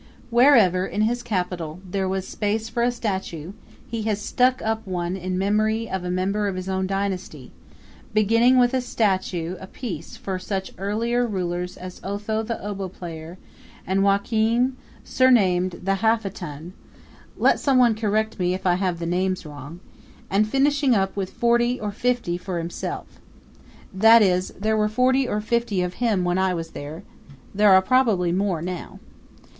[0.31, 3.53] Wherever, in his capital, there was space for a statue
[3.87, 7.51] he has stuck up one in memory of a member of his own dynasty,
[8.11, 13.37] beginning with a statue apiece for such earlier rulers as Otho the Oboe Player,
[13.85, 16.73] and Joachim, surnamed the Half a Ton
[17.37, 19.81] let some one correct me if I have the names wrong
[20.31, 23.19] and finishing up with forty or fifty for himself.
[23.93, 27.03] That is, there were forty or fifty of him when I was there.
[27.53, 28.99] There are probably more now.